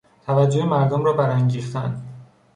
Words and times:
توجه 0.25 0.65
مردم 0.65 1.03
را 1.05 1.13
برانگیختن 1.13 2.01